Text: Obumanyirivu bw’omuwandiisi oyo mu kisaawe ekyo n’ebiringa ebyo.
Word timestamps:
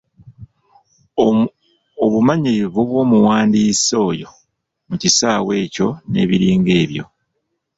Obumanyirivu 2.05 2.79
bw’omuwandiisi 2.89 3.93
oyo 4.09 4.29
mu 4.87 4.95
kisaawe 5.01 5.51
ekyo 5.65 5.87
n’ebiringa 6.11 6.71
ebyo. 6.83 7.03